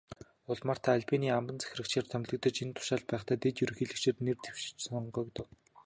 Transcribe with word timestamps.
Улмаар 0.51 0.79
та 0.83 0.89
Албанийн 0.97 1.37
амбан 1.37 1.57
захирагчаар 1.59 2.05
томилогдож, 2.11 2.55
энэ 2.63 2.73
тушаалд 2.77 3.05
байхдаа 3.09 3.37
дэд 3.41 3.55
ерөнхийлөгчид 3.63 4.17
нэр 4.25 4.37
дэвшиж, 4.43 4.75
сонгогдов. 4.85 5.47